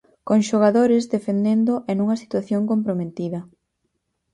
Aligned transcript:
Con 0.27 0.39
xogadores 0.49 1.03
defendendo 1.15 1.73
e 1.89 1.91
nunha 1.95 2.19
situación 2.23 2.61
comprometida. 2.71 3.39